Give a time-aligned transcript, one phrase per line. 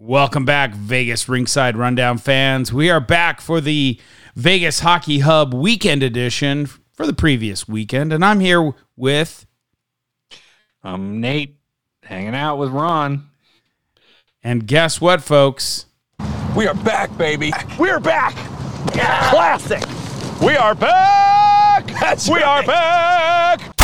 [0.00, 2.72] Welcome back, Vegas Rinkside Rundown fans.
[2.72, 3.98] We are back for the
[4.36, 9.44] Vegas Hockey Hub Weekend Edition for the previous weekend, and I'm here with.
[10.84, 11.56] I'm Nate,
[12.04, 13.28] hanging out with Ron.
[14.44, 15.86] And guess what, folks?
[16.56, 17.52] We are back, baby.
[17.76, 18.36] We are back.
[18.94, 19.30] Yeah.
[19.30, 19.82] Classic.
[20.40, 21.88] We are back.
[21.98, 22.44] That's we right.
[22.44, 23.74] are back.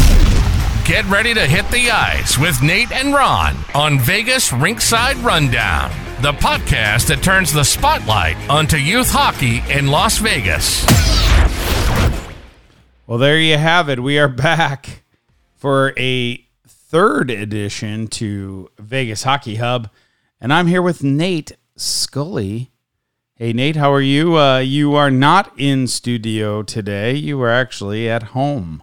[0.84, 5.90] Get ready to hit the ice with Nate and Ron on Vegas Rinkside Rundown,
[6.24, 10.86] the podcast that turns the spotlight onto youth hockey in Las Vegas.
[13.06, 14.00] Well, there you have it.
[14.00, 15.02] We are back
[15.54, 19.90] for a third edition to Vegas Hockey Hub,
[20.40, 22.70] and I'm here with Nate Scully.
[23.34, 24.38] Hey, Nate, how are you?
[24.38, 27.12] Uh, you are not in studio today.
[27.12, 28.82] You are actually at home.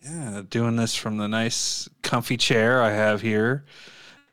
[0.00, 3.64] Yeah, doing this from the nice, comfy chair I have here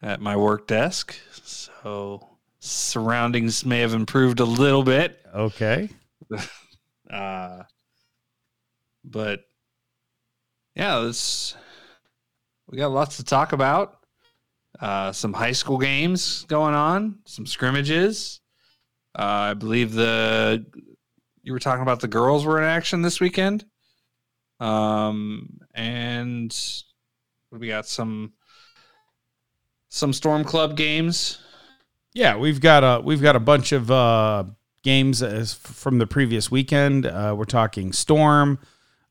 [0.02, 1.16] at my work desk.
[1.44, 2.30] So
[2.62, 5.20] surroundings may have improved a little bit.
[5.34, 5.90] Okay.
[7.12, 7.64] uh,
[9.04, 9.42] but
[10.76, 11.56] yeah, this
[12.68, 13.98] we got lots to talk about.
[14.80, 18.40] Uh, some high school games going on, some scrimmages.
[19.14, 20.66] Uh, I believe the
[21.44, 23.66] you were talking about the girls were in action this weekend.
[24.60, 26.56] Um, and
[27.52, 28.34] we got some
[29.90, 31.40] some Storm Club games.
[32.14, 34.44] Yeah, we've got a we've got a bunch of uh,
[34.84, 37.06] games as from the previous weekend.
[37.06, 38.60] Uh, we're talking Storm,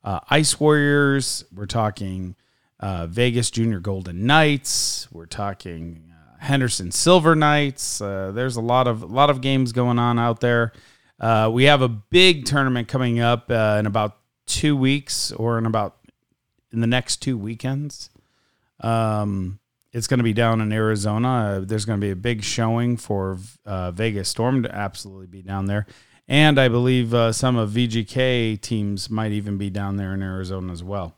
[0.05, 1.45] uh, Ice Warriors.
[1.55, 2.37] We're talking
[2.79, 5.09] uh, Vegas Junior Golden Knights.
[5.11, 8.03] We're talking uh, Henderson Silver Knights.
[8.03, 10.73] Uh, there's a lot of a lot of games going on out there.
[11.51, 15.97] we have a big tournament coming up in about two weeks or in about
[16.71, 18.11] in the next two weekends.
[18.81, 19.60] Um,
[19.93, 21.29] it's going to be down in Arizona.
[21.29, 25.43] Uh, there's going to be a big showing for uh, Vegas Storm to absolutely be
[25.43, 25.87] down there.
[26.29, 30.73] And I believe uh, some of VGK teams might even be down there in Arizona
[30.73, 31.17] as well.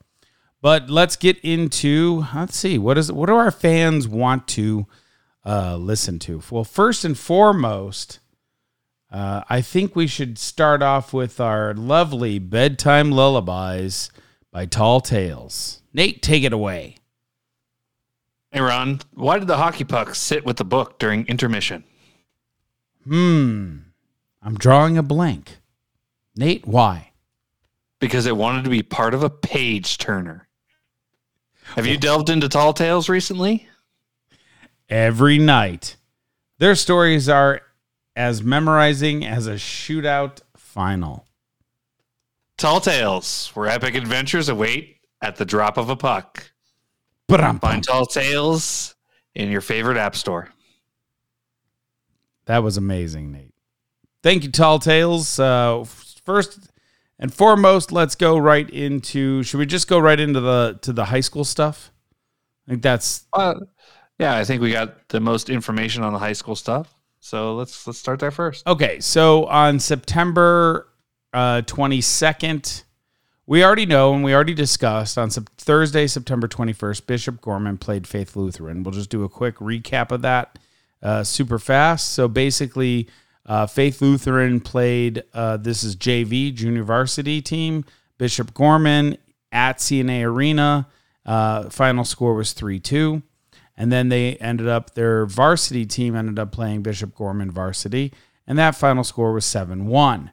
[0.62, 4.86] But let's get into let's see what is what do our fans want to
[5.44, 6.40] uh, listen to?
[6.50, 8.20] Well, first and foremost,
[9.10, 14.10] uh, I think we should start off with our lovely bedtime lullabies
[14.52, 15.82] by Tall Tales.
[15.92, 16.96] Nate, take it away.
[18.62, 21.84] Ron, why did the hockey puck sit with the book during intermission?
[23.04, 23.78] Hmm,
[24.42, 25.58] I'm drawing a blank.
[26.36, 27.12] Nate, why?
[28.00, 30.48] Because it wanted to be part of a page turner.
[31.76, 33.68] Have you delved into Tall Tales recently?
[34.88, 35.96] Every night.
[36.58, 37.62] Their stories are
[38.14, 41.26] as memorizing as a shootout final.
[42.58, 46.52] Tall Tales, where epic adventures await at the drop of a puck.
[47.60, 48.94] Find Tall Tales
[49.34, 50.48] in your favorite app store.
[52.46, 53.54] That was amazing, Nate.
[54.22, 55.38] Thank you, Tall Tales.
[55.38, 55.84] Uh,
[56.24, 56.70] first
[57.18, 59.42] and foremost, let's go right into.
[59.42, 61.92] Should we just go right into the to the high school stuff?
[62.66, 63.26] I think that's.
[63.32, 63.54] Uh,
[64.18, 66.94] yeah, I think we got the most information on the high school stuff.
[67.20, 68.66] So let's let's start there first.
[68.66, 70.88] Okay, so on September
[71.66, 72.84] twenty uh, second,
[73.46, 78.06] we already know and we already discussed on Thursday, September twenty first, Bishop Gorman played
[78.06, 78.82] Faith Lutheran.
[78.82, 80.58] We'll just do a quick recap of that,
[81.02, 82.12] uh, super fast.
[82.12, 83.08] So basically,
[83.46, 85.22] uh, Faith Lutheran played.
[85.32, 87.84] Uh, this is JV junior varsity team.
[88.18, 89.16] Bishop Gorman
[89.50, 90.88] at CNA Arena.
[91.26, 93.22] Uh, final score was three two.
[93.76, 98.12] And then they ended up, their varsity team ended up playing Bishop Gorman varsity,
[98.46, 100.30] and that final score was 7 1.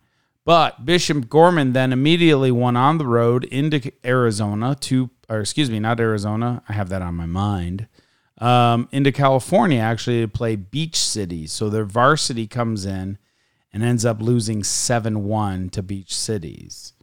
[0.49, 5.79] But Bishop Gorman then immediately went on the road into Arizona to, or excuse me,
[5.79, 6.63] not Arizona.
[6.67, 7.87] I have that on my mind.
[8.39, 11.45] Um, into California, actually, to play Beach City.
[11.45, 13.19] So their varsity comes in
[13.71, 16.93] and ends up losing 7 1 to Beach Cities.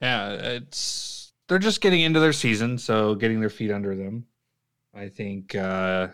[0.00, 4.26] Yeah, it's they're just getting into their season, so getting their feet under them.
[4.94, 6.06] I think uh,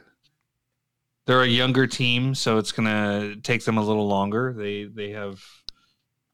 [1.27, 4.55] they're a younger team, so it's gonna take them a little longer.
[4.57, 5.43] They they have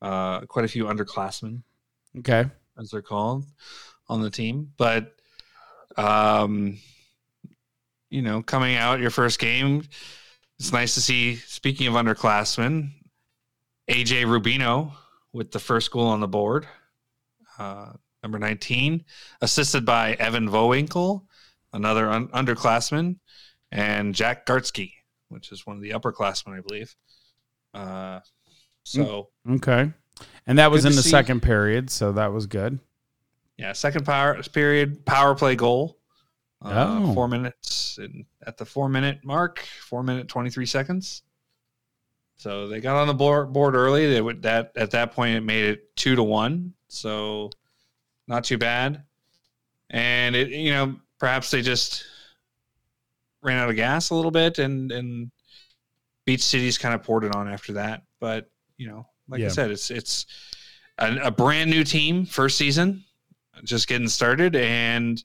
[0.00, 1.62] uh, quite a few underclassmen,
[2.18, 2.44] okay,
[2.78, 3.46] as they're called,
[4.08, 4.72] on the team.
[4.76, 5.14] But
[5.96, 6.78] um,
[8.10, 9.84] you know, coming out your first game,
[10.58, 11.36] it's nice to see.
[11.36, 12.90] Speaking of underclassmen,
[13.88, 14.92] AJ Rubino
[15.32, 16.66] with the first goal on the board.
[17.58, 17.92] Uh,
[18.22, 19.04] number 19,
[19.40, 21.22] assisted by Evan Vowinkle,
[21.72, 23.16] another un- underclassman,
[23.72, 24.92] and Jack Gartsky,
[25.30, 26.94] which is one of the upperclassmen, I believe.
[27.74, 28.20] Uh,
[28.84, 29.92] so mm, okay,
[30.46, 31.10] and that was in the see.
[31.10, 32.78] second period, so that was good.
[33.56, 35.98] Yeah, second power period power play goal.
[36.64, 37.14] Uh, Oh.
[37.14, 41.22] Four minutes and at the four minute mark, four minute twenty three seconds.
[42.36, 44.12] So they got on the board, board early.
[44.12, 46.72] They would that at that point it made it two to one.
[46.88, 47.50] So
[48.28, 49.02] not too bad.
[49.90, 52.04] And it you know perhaps they just
[53.42, 55.30] ran out of gas a little bit and and
[56.24, 58.02] Beach Cities kind of poured it on after that.
[58.20, 59.46] But you know, like Yeah.
[59.46, 60.26] I said, it's it's
[60.98, 63.04] a, a brand new team, first season,
[63.64, 65.22] just getting started, and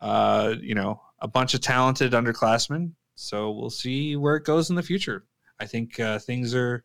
[0.00, 2.92] uh, you know, a bunch of talented underclassmen.
[3.14, 5.24] So we'll see where it goes in the future.
[5.58, 6.84] I think uh, things are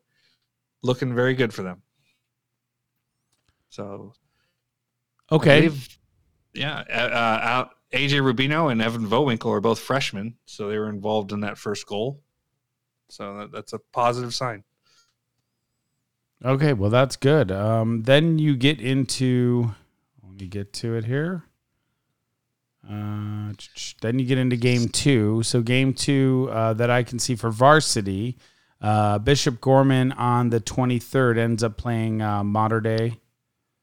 [0.83, 1.81] looking very good for them.
[3.69, 4.13] So
[5.31, 5.69] Okay.
[6.53, 10.89] yeah, uh, uh, out AJ Rubino and Evan Vowinkle are both freshmen, so they were
[10.89, 12.21] involved in that first goal.
[13.09, 14.63] So that, that's a positive sign.
[16.43, 17.51] Okay, well that's good.
[17.51, 19.73] Um, then you get into
[20.23, 21.43] let me get to it here.
[22.87, 23.53] Uh,
[24.01, 25.41] then you get into game two.
[25.43, 28.37] So game two uh, that I can see for varsity,
[28.81, 33.19] uh, Bishop Gorman on the twenty third ends up playing uh, Mater Dei.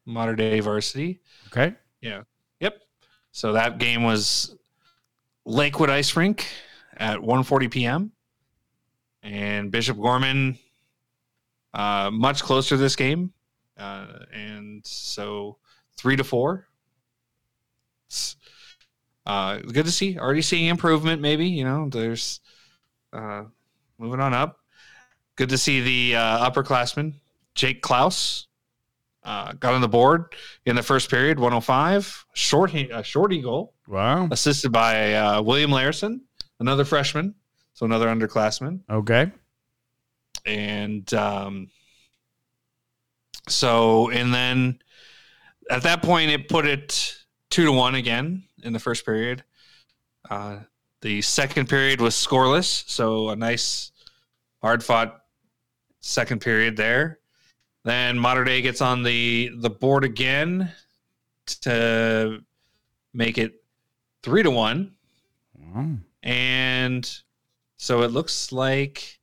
[0.05, 1.21] Mater Dei varsity.
[1.49, 2.23] Okay, Yeah.
[3.33, 4.55] So that game was
[5.45, 6.47] Lakewood Ice Rink
[6.97, 8.13] at 1:40 p.m.
[9.23, 10.59] and Bishop Gorman
[11.75, 13.33] uh, much closer this game,
[13.79, 15.57] uh, and so
[15.97, 16.69] three to four.
[19.25, 20.19] Uh, good to see.
[20.19, 21.23] Already seeing improvement.
[21.23, 22.41] Maybe you know there's
[23.13, 23.45] uh,
[23.99, 24.59] moving on up.
[25.37, 27.15] Good to see the uh, upperclassman
[27.55, 28.49] Jake Klaus
[29.25, 30.35] uh, got on the board
[30.67, 32.27] in the first period, 105.
[32.35, 34.29] Short, a shorty goal, wow.
[34.31, 36.21] assisted by uh, William Larison,
[36.61, 37.35] another freshman,
[37.75, 38.81] so another underclassman.
[38.91, 39.31] Okay,
[40.45, 41.71] And um,
[43.49, 44.81] so, and then
[45.71, 47.17] at that point, it put it
[47.51, 49.45] two to one again in the first period.
[50.29, 50.59] Uh,
[51.01, 53.91] the second period was scoreless, so a nice,
[54.61, 55.21] hard fought
[56.01, 57.19] second period there.
[57.85, 60.73] Then Mater Dei gets on the the board again
[61.63, 62.39] to
[63.13, 63.55] make it
[64.23, 64.93] three to one.
[65.59, 65.97] Wow.
[66.23, 67.23] And
[67.77, 69.19] so it looks like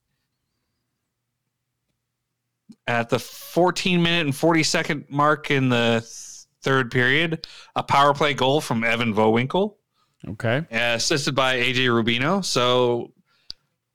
[2.88, 8.14] at the 14 minute and 40 second mark in the th- third period, a power
[8.14, 9.76] play goal from Evan Vowinkle,
[10.28, 12.44] okay, assisted by AJ Rubino.
[12.44, 13.14] So,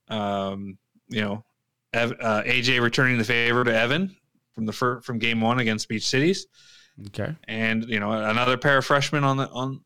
[0.08, 0.78] um,
[1.08, 1.44] you know,
[1.92, 4.16] Ev- uh, AJ returning the favor to Evan
[4.54, 6.46] from the fir- from game one against Beach Cities.
[7.08, 7.34] Okay.
[7.48, 9.80] and you know another pair of freshmen on the on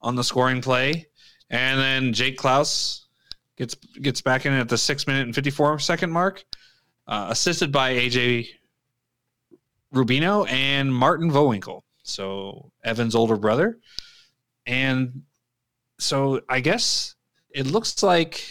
[0.00, 1.06] on the scoring play,
[1.50, 3.06] and then Jake Klaus
[3.56, 6.42] gets gets back in at the six minute and fifty four second mark,
[7.06, 8.48] uh, assisted by AJ
[9.94, 13.78] Rubino and Martin Vowinkle, so Evan's older brother,
[14.64, 15.22] and
[15.98, 17.14] so I guess
[17.50, 18.42] it looks like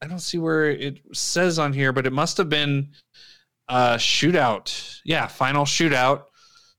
[0.00, 2.90] I don't see where it says on here, but it must have been
[3.68, 5.00] a shootout.
[5.04, 6.24] Yeah, final shootout.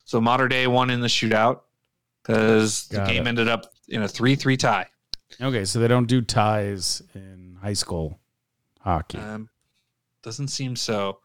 [0.05, 1.61] So Mater Dei won in the shootout
[2.21, 3.29] because the game it.
[3.29, 4.87] ended up in a three-three tie.
[5.41, 8.19] Okay, so they don't do ties in high school
[8.79, 9.17] hockey.
[9.17, 9.49] Um,
[10.21, 11.19] doesn't seem so,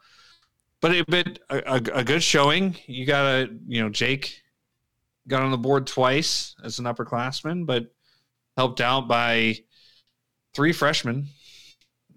[0.81, 2.77] but it but a, a, a good showing.
[2.87, 4.43] You got a you know Jake
[5.27, 7.87] got on the board twice as an upperclassman, but
[8.57, 9.57] helped out by
[10.55, 11.29] three freshmen,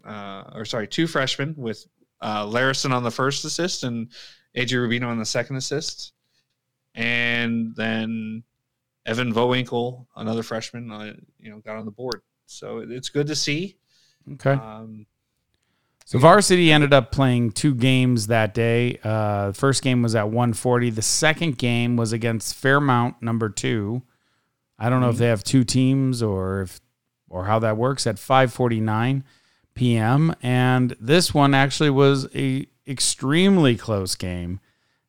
[0.05, 1.86] uh, or sorry, two freshmen with
[2.22, 4.10] uh, Larison on the first assist and
[4.56, 6.13] AJ Rubino on the second assist,
[6.96, 8.44] and then
[9.06, 12.22] Evan Vowinkle, another freshman, uh, you know, got on the board.
[12.46, 13.78] So it's good to see.
[14.34, 14.51] okay.
[14.51, 15.06] Um,
[16.06, 19.00] So varsity ended up playing two games that day.
[19.04, 20.90] Uh, the first game was at 140.
[20.90, 24.01] The second game was against Fairmont, number two.
[24.78, 26.82] I don't know if they have two teams or if
[27.30, 29.24] or how that works at 5:49
[29.74, 30.36] p.m.
[30.42, 34.60] And this one actually was a extremely close game.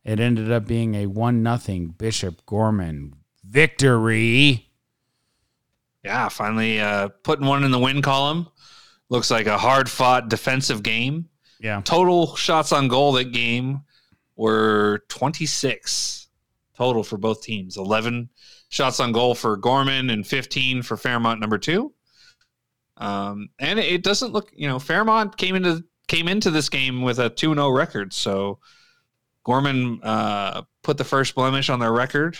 [0.04, 3.14] It ended up being a one nothing Bishop Gorman
[3.44, 4.68] victory.
[6.04, 8.48] yeah, finally uh, putting one in the win column.
[9.08, 11.28] Looks like a hard fought defensive game.
[11.60, 11.82] Yeah.
[11.84, 13.82] Total shots on goal that game
[14.36, 16.28] were 26
[16.74, 18.28] total for both teams 11
[18.70, 21.92] shots on goal for Gorman and 15 for Fairmont number two.
[23.02, 27.18] Um, and it doesn't look, you know, Fairmont came into came into this game with
[27.18, 28.12] a 2 0 record.
[28.12, 28.60] So
[29.44, 32.38] Gorman uh, put the first blemish on their record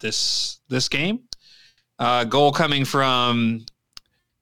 [0.00, 1.20] this this game.
[1.98, 3.64] Uh, goal coming from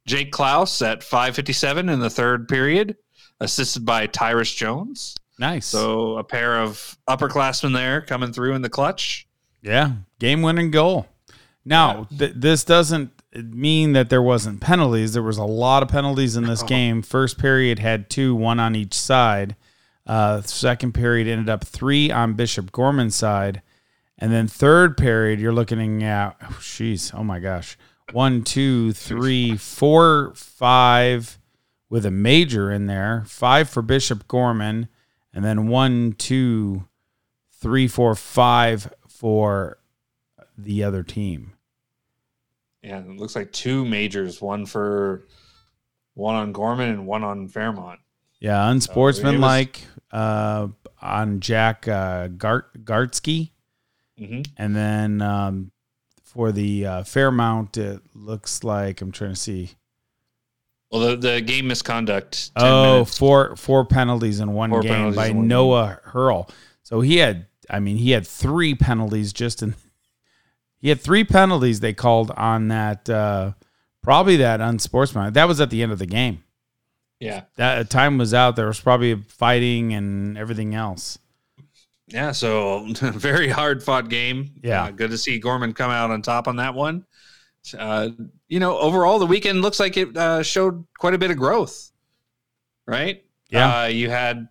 [0.07, 2.97] Jake Klaus at 5:57 in the third period,
[3.41, 5.17] assisted by Tyrus Jones.
[5.39, 5.67] Nice.
[5.67, 9.27] So a pair of upperclassmen there coming through in the clutch.
[9.61, 11.09] Yeah, game winning goal.
[11.65, 15.12] Now, th- this doesn't mean that there wasn't penalties.
[15.12, 17.03] There was a lot of penalties in this game.
[17.03, 19.57] First period had two, one on each side.
[20.07, 23.62] Uh, second period ended up three on Bishop Gorman's side.
[24.19, 27.77] And then third period, you're looking at, oh, jeez, oh my gosh,
[28.12, 31.39] one, two, three, four, five
[31.89, 34.89] with a major in there, five for Bishop Gorman,
[35.33, 36.85] and then one, two,
[37.51, 39.79] three, four, five for
[40.57, 41.55] the other team.
[42.83, 45.27] Yeah, it looks like two majors, one for
[46.15, 48.01] one on Gorman and one on Fairmont.
[48.41, 50.69] Yeah, unsportsmanlike uh,
[51.01, 53.51] on Jack uh, Gart Gartsky,
[54.21, 54.47] Mhm.
[54.57, 55.71] and then um,
[56.25, 59.71] for the uh, Fairmont, it looks like I'm trying to see.
[60.91, 62.55] Well, the, the game misconduct.
[62.57, 63.17] 10 Oh, minutes.
[63.19, 66.51] four four penalties in one Four game by Noah Hurl.
[66.83, 69.75] So he had, I mean, he had three penalties just in.
[70.83, 73.53] He had three penalties they called on that, uh,
[74.03, 75.35] probably that unsportsmanlike.
[75.35, 76.43] That was at the end of the game.
[77.21, 77.43] Yeah.
[77.55, 78.57] That time was out.
[78.57, 81.21] There was probably fighting and everything else.
[82.09, 82.33] Yeah.
[82.33, 84.55] So very hard fought game.
[84.61, 84.85] Yeah.
[84.85, 87.07] Uh, good to see Gorman come out on top on that one.
[87.79, 88.09] Uh,
[88.49, 91.93] you know, overall, the weekend looks like it uh, showed quite a bit of growth,
[92.89, 93.25] right?
[93.51, 93.83] Yeah.
[93.83, 94.49] Uh, you had,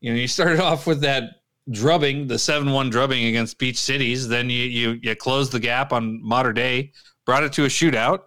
[0.00, 1.37] you know, you started off with that
[1.70, 4.28] drubbing, the 7 1 drubbing against Beach Cities.
[4.28, 6.92] Then you, you, you closed the gap on Mater Dei,
[7.26, 8.20] brought it to a shootout.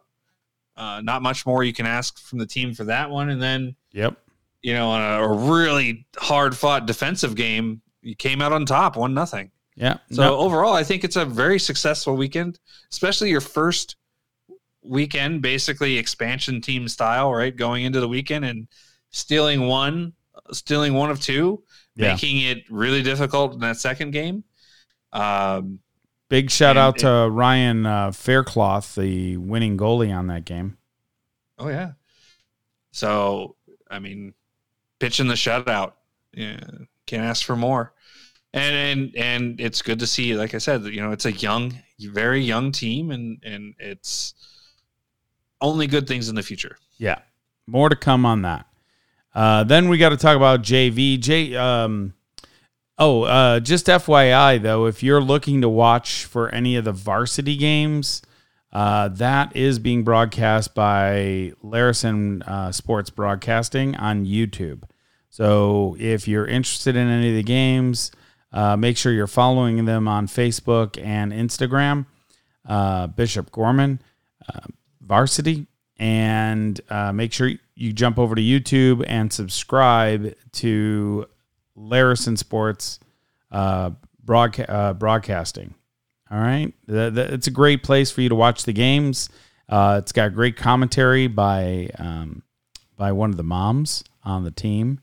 [0.77, 3.29] Uh, not much more you can ask from the team for that one.
[3.29, 4.15] And then, Yep.
[4.61, 8.95] you know, on a, a really hard fought defensive game, you came out on top,
[8.95, 9.51] one nothing.
[9.75, 9.97] Yeah.
[10.11, 12.59] So No- overall, I think it's a very successful weekend,
[12.91, 13.95] especially your first
[14.83, 17.55] weekend, basically expansion team style, right?
[17.55, 18.67] Going into the weekend and
[19.11, 20.13] stealing one,
[20.51, 21.63] stealing one of two,
[22.01, 22.13] Yeah.
[22.13, 24.43] making it really difficult in that second game.
[25.13, 25.79] Um,
[26.29, 30.77] Big shout out it- to Ryan uh, Faircloth, the winning goalie on that game.
[31.59, 31.91] oh yeah.
[32.91, 33.55] So
[33.89, 34.33] I mean,
[34.99, 35.93] pitching the shutout,
[36.33, 36.59] yeah,
[37.07, 37.93] can't ask for more.
[38.53, 41.77] And and and it's good to see, like I said, you know, it's a young,
[41.99, 44.33] very young team, and and it's
[45.61, 46.77] only good things in the future.
[46.97, 47.19] Yeah.
[47.67, 48.65] More to come on that.
[49.33, 51.19] Uh, then we got to talk about JV.
[51.19, 51.55] J.
[51.55, 52.13] Um,
[52.97, 57.55] oh, uh, just FYI though, if you're looking to watch for any of the varsity
[57.55, 58.21] games,
[58.73, 64.83] uh, that is being broadcast by Larison uh, Sports Broadcasting on YouTube.
[65.29, 68.11] So if you're interested in any of the games,
[68.53, 72.05] uh, make sure you're following them on Facebook and Instagram.
[72.65, 74.01] Uh, Bishop Gorman,
[75.01, 76.79] Varsity, and
[77.13, 77.57] make sure you
[77.93, 81.25] jump over to YouTube and subscribe to
[81.77, 82.99] Larison Sports
[83.51, 83.91] uh,
[84.23, 85.73] broadca- uh, Broadcasting.
[86.29, 89.29] All right, Th- th- it's a great place for you to watch the games.
[89.67, 92.43] Uh, it's got great commentary by um,
[92.95, 94.99] by one of the moms on the team.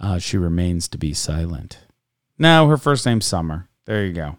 [0.00, 1.78] Uh, she remains to be silent.
[2.38, 3.68] No, her first name's Summer.
[3.84, 4.38] There you go.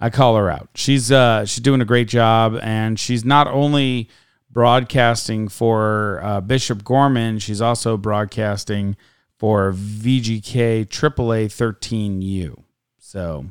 [0.00, 0.68] I call her out.
[0.74, 4.08] She's uh, she's doing a great job, and she's not only
[4.50, 8.96] broadcasting for uh, Bishop Gorman, she's also broadcasting
[9.38, 12.62] for VGK AAA 13U.
[12.98, 13.46] So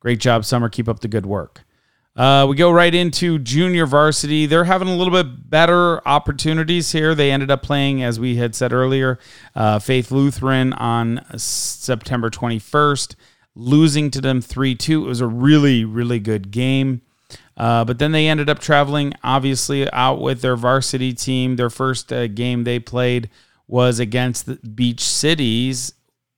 [0.00, 0.68] great job, Summer.
[0.68, 1.64] Keep up the good work.
[2.14, 4.44] Uh, we go right into junior varsity.
[4.44, 7.14] They're having a little bit better opportunities here.
[7.14, 9.18] They ended up playing, as we had said earlier,
[9.54, 13.14] uh, Faith Lutheran on September 21st,
[13.54, 15.04] losing to them 3 2.
[15.04, 17.00] It was a really, really good game.
[17.56, 21.56] Uh, but then they ended up traveling, obviously, out with their varsity team.
[21.56, 23.28] Their first uh, game they played
[23.66, 25.92] was against the Beach Cities,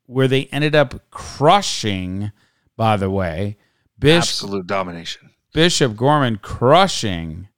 [0.06, 2.32] where they ended up crushing,
[2.76, 3.56] by the way,
[3.98, 5.30] Bish- Absolute domination.
[5.52, 7.48] Bishop Gorman crushing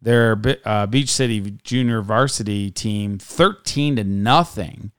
[0.00, 4.92] their uh, Beach City Junior Varsity team, thirteen to nothing.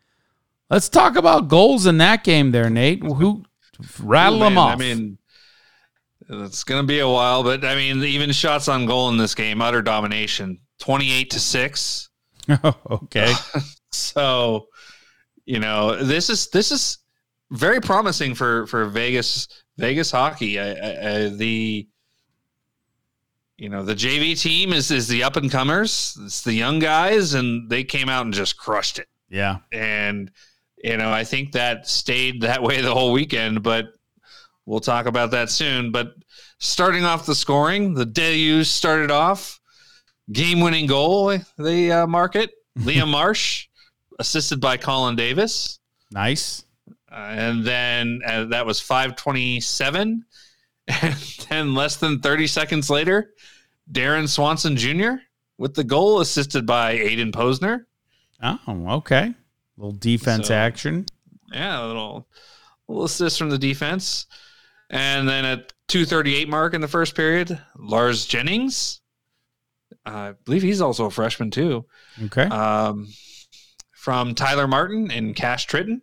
[0.69, 3.01] Let's talk about goals in that game, there, Nate.
[3.03, 3.43] Who
[4.01, 4.73] rattle them off?
[4.73, 5.17] I mean,
[6.29, 9.35] it's going to be a while, but I mean, even shots on goal in this
[9.35, 12.09] game, utter domination, twenty-eight to six.
[12.89, 13.33] okay,
[13.91, 14.67] So,
[15.45, 16.97] you know, this is this is
[17.51, 20.59] very promising for for Vegas Vegas hockey.
[20.59, 21.87] I, I, I, the
[23.57, 26.17] you know the JV team is is the up and comers.
[26.21, 29.07] It's the young guys, and they came out and just crushed it.
[29.29, 30.31] yeah, And
[30.83, 33.63] you know, I think that stayed that way the whole weekend.
[33.63, 33.92] But
[34.65, 35.91] we'll talk about that soon.
[35.91, 36.13] But
[36.59, 39.59] starting off the scoring, the Deluge started off
[40.31, 41.37] game-winning goal.
[41.57, 42.51] They uh, mark it.
[42.79, 43.67] Liam Marsh,
[44.19, 45.79] assisted by Colin Davis.
[46.11, 46.63] nice.
[47.11, 50.25] Uh, and then uh, that was 527.
[50.87, 51.15] And
[51.49, 53.33] then less than 30 seconds later,
[53.91, 55.11] Darren Swanson Jr.
[55.57, 57.85] with the goal, assisted by Aiden Posner.
[58.41, 58.59] Oh,
[58.97, 59.33] okay.
[59.77, 61.05] little defense So- action.
[61.53, 62.27] Yeah, a little,
[62.87, 64.25] little assist from the defense.
[64.93, 69.01] And then at 238 mark in the first period, Lars Jennings.
[70.05, 71.85] I believe he's also a freshman too.
[72.25, 72.43] Okay.
[72.43, 73.07] Um,
[73.95, 76.01] from Tyler Martin and Cash Tritton.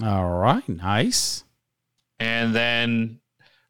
[0.00, 0.66] All right.
[0.68, 1.42] Nice.
[2.20, 3.18] And then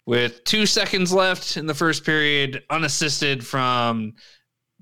[0.04, 4.12] with two seconds left in the first period, unassisted from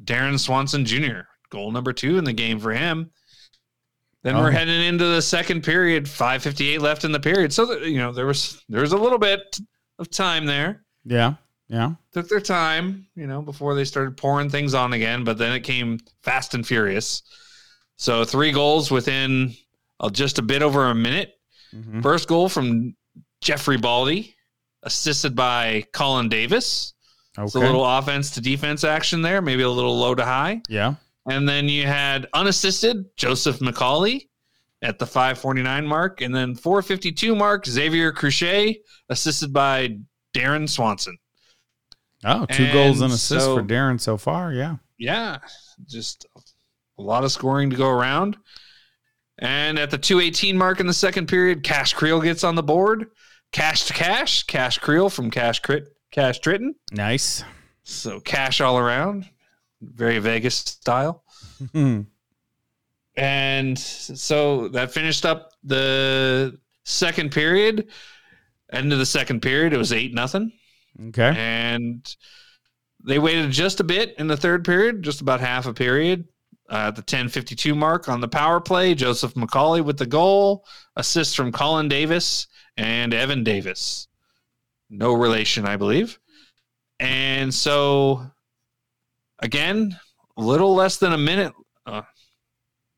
[0.02, 3.12] Darren Swanson Jr., goal number two in the game for him.
[4.22, 4.40] Then Oh.
[4.40, 7.52] we're heading into the second period, 558 left in the period.
[7.52, 9.58] So, that, you know, there was there was a little bit
[9.98, 10.84] of time there.
[11.04, 11.34] Yeah.
[11.68, 11.92] Yeah.
[12.12, 15.60] Took their time, you know, before they started pouring things on again, but then it
[15.60, 17.22] came fast and furious.
[17.96, 19.54] So, three goals within
[20.00, 21.34] uh, just a bit over a minute.
[21.74, 22.02] Mhm.
[22.02, 22.96] First goal from
[23.42, 24.34] Jeffrey Baldy,
[24.82, 26.94] assisted by Colin Davis.
[27.38, 27.44] Okay.
[27.46, 30.62] It's a little offense to defense action there, maybe a little low to high.
[30.68, 30.94] yeah.
[31.28, 34.28] And then you had unassisted Joseph McCauley
[34.82, 36.20] at the 549 mark.
[36.22, 38.78] And then 452 mark, Xavier Cruchet,
[39.10, 39.98] assisted by
[40.34, 41.16] Darren Swanson.
[42.24, 44.52] Oh, two goals and And assists so- for Darren so far.
[44.52, 44.76] Yeah.
[44.98, 45.38] Yeah,
[45.86, 46.26] just
[46.98, 48.36] a lot of scoring to go around.
[49.38, 53.06] And at the 218 mark in the second period, Cash Creel gets on the board.
[53.52, 56.72] Cash to cash, Cash Creel from Cash Crit, Cash Tritton.
[56.92, 57.42] Nice.
[57.84, 59.28] So cash all around,
[59.80, 61.24] very Vegas style.
[61.72, 62.02] Hmm.
[63.16, 67.88] And so that finished up the second period.
[68.72, 70.52] End of the second period, it was eight nothing.
[71.08, 71.34] okay.
[71.36, 72.16] And
[73.04, 76.28] they waited just a bit in the third period, just about half a period.
[76.70, 81.34] Uh, at the 10:52 mark on the power play, Joseph McCauley with the goal, assist
[81.34, 82.46] from Colin Davis
[82.76, 84.06] and Evan Davis.
[84.88, 86.20] No relation, I believe.
[87.00, 88.30] And so,
[89.40, 89.98] again,
[90.36, 91.52] a little less than a minute,
[91.86, 92.02] uh,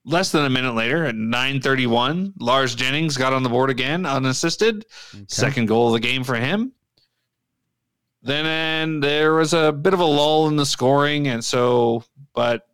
[0.05, 4.85] less than a minute later, at 9:31, Lars Jennings got on the board again, unassisted.
[5.15, 5.25] Okay.
[5.29, 6.73] Second goal of the game for him.
[8.23, 12.69] Then and there was a bit of a lull in the scoring, and so, but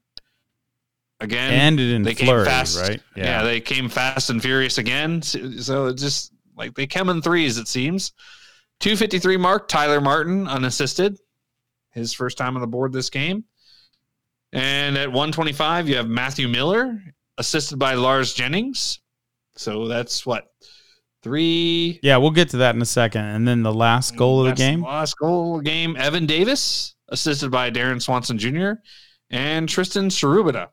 [1.21, 3.01] again, Ended in they came flurry, fast, right?
[3.17, 3.43] Yeah.
[3.43, 5.23] they came fast and furious again.
[5.23, 8.13] So, so it just like they come in threes, it seems.
[8.81, 11.19] 253 mark, Tyler Martin, unassisted.
[11.91, 13.45] His first time on the board this game.
[14.53, 17.03] And at 125, you have Matthew Miller,
[17.37, 19.01] assisted by Lars Jennings.
[19.57, 20.47] So that's what?
[21.23, 23.25] Three Yeah, we'll get to that in a second.
[23.25, 24.83] And then the last goal of the game.
[24.83, 25.97] Last goal of the game.
[25.97, 28.73] Evan Davis, assisted by Darren Swanson Jr.
[29.31, 30.69] and Tristan Cerubita.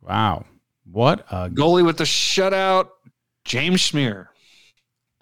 [0.00, 0.44] Wow.
[0.90, 2.90] What a Goalie with the shutout,
[3.44, 4.28] James Schmier.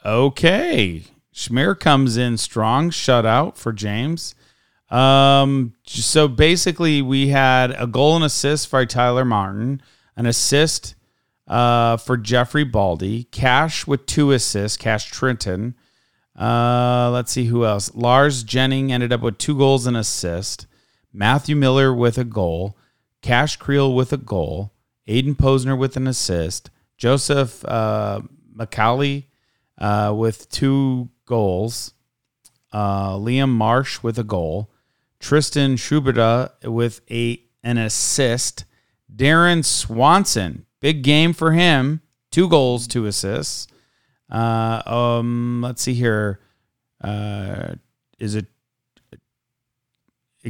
[0.04, 1.04] Okay.
[1.34, 4.34] Schmier comes in strong, shutout for James.
[4.92, 9.80] Um, so basically, we had a goal and assist for Tyler Martin,
[10.16, 10.94] an assist
[11.48, 15.74] uh, for Jeffrey Baldy, Cash with two assists, Cash Trenton.
[16.38, 17.94] Uh, let's see who else.
[17.94, 20.66] Lars Jennings ended up with two goals and assist.
[21.10, 22.76] Matthew Miller with a goal.
[23.22, 24.72] Cash Creel with a goal.
[25.08, 26.70] Aiden Posner with an assist.
[26.98, 28.20] Joseph uh,
[28.54, 29.24] McCauley
[29.78, 31.94] uh, with two goals.
[32.72, 34.71] Uh, Liam Marsh with a goal.
[35.22, 38.66] Tristan Schubert with a an assist.
[39.14, 42.02] Darren Swanson, big game for him.
[42.30, 43.68] Two goals, two assists.
[44.30, 46.40] Uh, um, let's see here.
[47.00, 47.74] Uh,
[48.18, 48.46] is it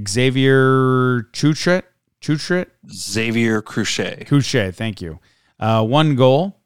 [0.09, 1.83] Xavier Chutret?
[2.21, 2.67] Chutret?
[2.91, 4.25] Xavier Cruchet.
[4.27, 5.19] Couche, thank you.
[5.59, 6.61] Uh, one goal.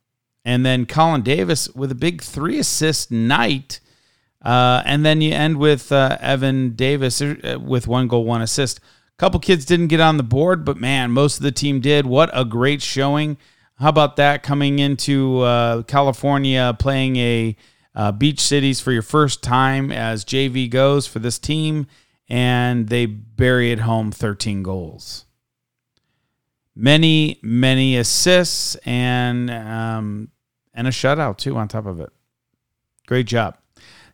[0.45, 3.81] And then Colin Davis with a big three assist night.
[4.47, 8.79] Uh, and then you end with uh, Evan Davis uh, with one goal, one assist.
[8.79, 12.07] A couple kids didn't get on the board, but man, most of the team did.
[12.07, 13.39] What a great showing.
[13.81, 17.57] How about that coming into uh, California playing a
[17.97, 21.89] uh, beach cities for your first time as JV goes for this team,
[22.29, 25.25] and they bury it home 13 goals
[26.77, 30.29] many many assists and um,
[30.75, 32.11] and a shutout too on top of it.
[33.07, 33.57] Great job.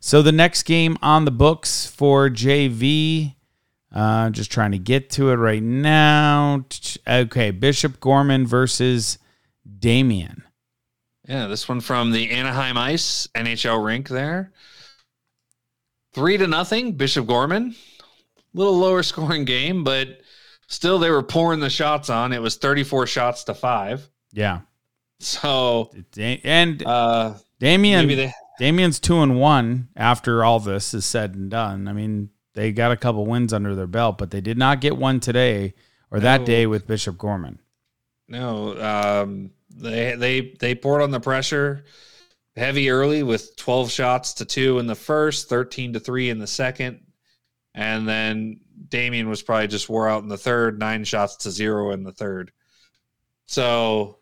[0.05, 3.37] So the next game on the books for JV,
[3.95, 6.65] uh, just trying to get to it right now.
[7.07, 9.19] Okay, Bishop Gorman versus
[9.79, 10.43] Damien.
[11.29, 14.51] Yeah, this one from the Anaheim Ice NHL rink there.
[16.15, 17.77] Three to nothing, Bishop Gorman.
[18.55, 20.21] Little lower scoring game, but
[20.67, 22.33] still they were pouring the shots on.
[22.33, 24.11] It was 34 shots to five.
[24.33, 24.63] Yeah,
[25.21, 28.01] So and uh Damien.
[28.09, 31.89] maybe they Damien's two and one after all this is said and done.
[31.89, 34.97] I mean, they got a couple wins under their belt, but they did not get
[34.97, 35.75] one today
[36.11, 36.47] or that No.
[36.47, 37.59] day with Bishop Gorman.
[38.29, 41.85] No, um, they they they poured on the pressure
[42.57, 46.47] heavy early with 12 shots to 2 in the first, 13 to 3 in the
[46.47, 47.01] second.
[47.75, 51.93] And then Damien was probably just wore out in the third, 9 shots to 0
[51.93, 52.53] in the third.
[53.47, 54.19] So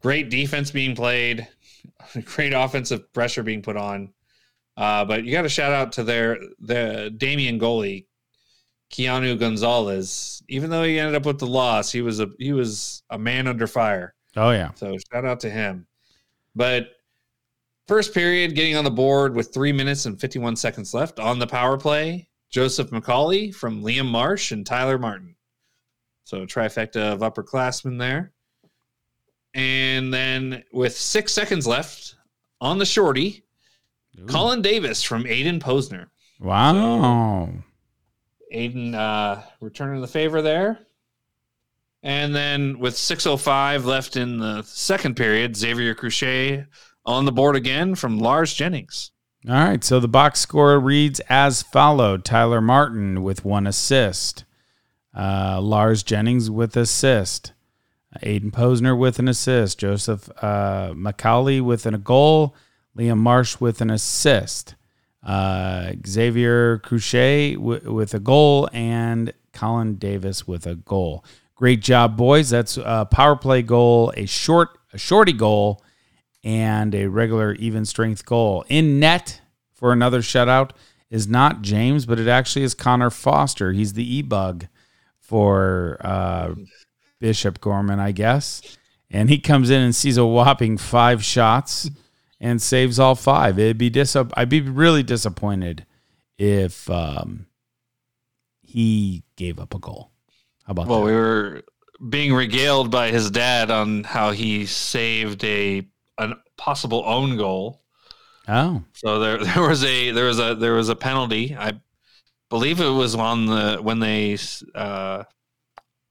[0.00, 1.48] great defense being played,
[2.24, 4.12] great offensive pressure being put on.
[4.76, 8.06] Uh, but you got to shout out to their the Damien goalie,
[8.92, 10.42] Keanu Gonzalez.
[10.48, 13.46] Even though he ended up with the loss, he was a he was a man
[13.46, 14.14] under fire.
[14.36, 14.72] Oh yeah.
[14.74, 15.86] So shout out to him.
[16.56, 16.88] But
[17.86, 21.46] first period, getting on the board with three minutes and 51 seconds left on the
[21.46, 25.36] power play, Joseph McCauley from Liam Marsh and Tyler Martin.
[26.24, 28.33] So trifecta of upperclassmen there.
[29.94, 32.16] And then with six seconds left
[32.60, 33.44] on the shorty,
[34.26, 36.08] Colin Davis from Aiden Posner.
[36.40, 37.50] Wow.
[38.52, 40.80] Aiden uh, returning the favor there.
[42.02, 46.66] And then with 6.05 left in the second period, Xavier Cruchet
[47.06, 49.12] on the board again from Lars Jennings.
[49.48, 54.44] All right, so the box score reads as followed: Tyler Martin with one assist,
[55.16, 57.52] uh, Lars Jennings with assist,
[58.22, 62.54] Aiden Posner with an assist, Joseph uh, McCauley with a goal,
[62.96, 64.74] Liam Marsh with an assist,
[65.22, 71.24] uh, Xavier Cruchet w- with a goal, and Colin Davis with a goal.
[71.54, 72.50] Great job, boys!
[72.50, 75.82] That's a power play goal, a short, a shorty goal
[76.42, 78.64] and a regular even strength goal.
[78.68, 79.40] In net
[79.72, 80.72] for another shutout
[81.10, 83.72] is not James, but it actually is Connor Foster.
[83.72, 84.66] He's the e bug
[85.18, 86.54] for uh,
[87.24, 88.60] Bishop Gorman, I guess.
[89.10, 91.88] And he comes in and sees a whopping five shots
[92.38, 93.58] and saves all five.
[93.58, 95.86] It'd be dis- I'd be really disappointed
[96.36, 97.46] if um,
[98.60, 100.10] he gave up a goal.
[100.66, 101.06] How about Well, that?
[101.06, 101.62] we were
[102.10, 107.80] being regaled by his dad on how he saved a a possible own goal.
[108.48, 111.56] oh, So there there was a there was a there was a penalty.
[111.58, 111.72] I
[112.50, 114.36] believe it was on the when they
[114.74, 115.24] uh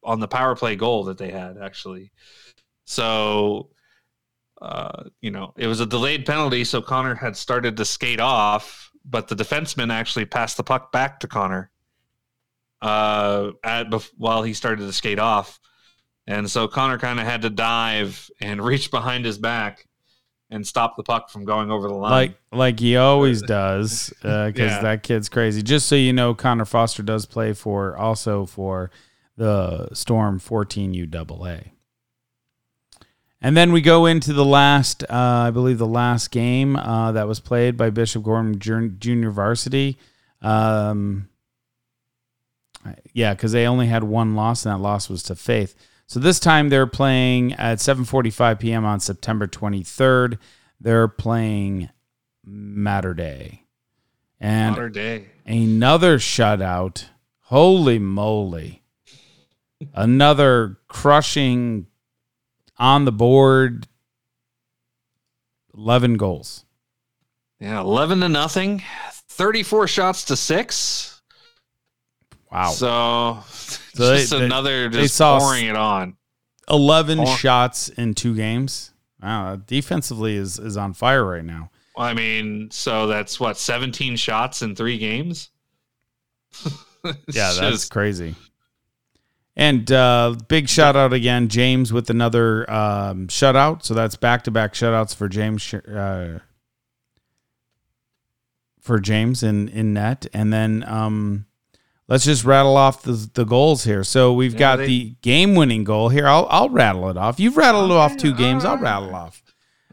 [0.05, 2.11] on the power play goal that they had actually.
[2.85, 3.69] So
[4.61, 8.91] uh you know, it was a delayed penalty so Connor had started to skate off,
[9.05, 11.71] but the defenseman actually passed the puck back to Connor
[12.81, 13.87] uh at
[14.17, 15.59] while he started to skate off.
[16.27, 19.85] And so Connor kind of had to dive and reach behind his back
[20.49, 22.11] and stop the puck from going over the line.
[22.11, 24.81] like like he always does because Yeah.
[24.81, 28.91] that kid's crazy just so you know connor foster does play for also for
[29.37, 31.71] the storm 14 uaa
[33.41, 37.27] and then we go into the last uh, i believe the last game uh, that
[37.27, 39.97] was played by bishop gorman junior varsity
[40.41, 41.29] um,
[43.13, 45.75] yeah because they only had one loss and that loss was to faith
[46.13, 48.85] so this time they're playing at 7:45 p.m.
[48.85, 50.37] on September 23rd.
[50.79, 51.89] They're playing
[52.45, 53.63] Mater Dei.
[54.39, 55.25] And Mater Dei.
[55.45, 57.05] another shutout.
[57.45, 58.82] Holy moly.
[59.93, 61.87] Another crushing
[62.77, 63.87] on the board
[65.75, 66.65] 11 goals.
[67.59, 68.83] Yeah, eleven to nothing.
[69.29, 71.21] Thirty-four shots to six.
[72.51, 72.71] Wow.
[72.71, 76.17] So, So just they- they- another they just saw- pouring it on.
[76.69, 78.91] 11 Or- shots in two games.
[79.21, 81.71] Wow, defensively is is on fire right now.
[81.97, 85.49] I mean, so that's what seventeen shots in three games.
[87.05, 87.11] Yeah,
[87.51, 88.33] that's just- crazy.
[89.55, 93.83] And uh, big shout out again, James with another um, shutout.
[93.83, 96.39] So that's back to back shutouts for James uh,
[98.79, 100.25] for James in in net.
[100.33, 101.45] And then um,
[102.07, 104.03] let's just rattle off the the goals here.
[104.03, 106.27] So we've Yeah, got they- the game winning goal here.
[106.27, 107.39] I'll I'll rattle it off.
[107.39, 108.65] You've rattled it off two games.
[108.65, 109.41] I'll rattle off.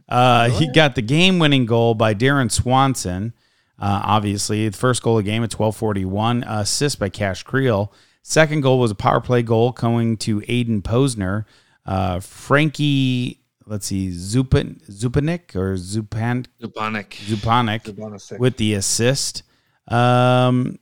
[0.09, 3.33] Uh, he got the game winning goal by Darren Swanson.
[3.79, 7.93] Uh, obviously, the first goal of the game at 1241, assist by Cash Creel.
[8.23, 11.45] Second goal was a power play goal going to Aiden Posner.
[11.87, 17.11] Uh, Frankie, let's see, Zupan, Zupanik or Zupan, Zubonic.
[17.11, 18.39] Zupanik Zubonic.
[18.39, 19.43] with the assist.
[19.89, 20.79] Um,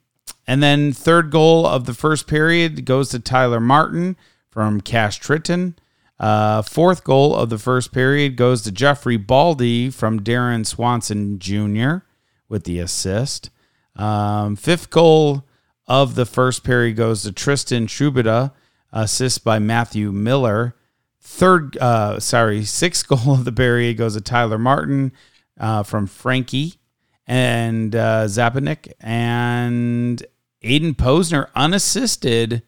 [0.46, 4.16] and then third goal of the first period goes to Tyler Martin
[4.50, 5.74] from Cash Tritton.
[6.18, 11.98] Uh, fourth goal of the first period goes to Jeffrey Baldy from Darren Swanson Jr.
[12.48, 13.50] with the assist.
[13.94, 15.44] Um, fifth goal
[15.88, 18.52] of the first period goes to Tristan Trubida,
[18.92, 20.76] assist by Matthew Miller.
[21.20, 25.12] Third, uh, sorry, sixth goal of the period goes to Tyler Martin
[25.58, 26.74] uh, from Frankie
[27.26, 28.92] and uh, Zapanik.
[29.00, 30.22] And
[30.62, 32.62] Aiden Posner unassisted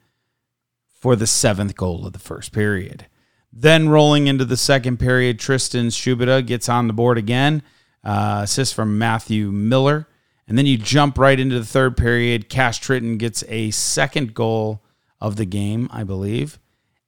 [0.89, 3.07] for the seventh goal of the first period.
[3.53, 7.63] Then rolling into the second period, Tristan Shubida gets on the board again.
[8.03, 10.07] Uh, assist from Matthew Miller.
[10.51, 12.49] And then you jump right into the third period.
[12.49, 14.83] Cash Tritton gets a second goal
[15.21, 16.59] of the game, I believe.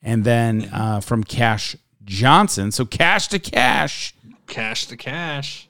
[0.00, 1.74] And then uh, from Cash
[2.05, 2.70] Johnson.
[2.70, 4.14] So cash to cash
[4.46, 5.68] Cash to cash.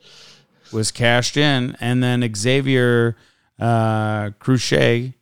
[0.70, 1.74] was cashed in.
[1.80, 3.16] And then Xavier
[3.58, 5.14] uh, Cruchet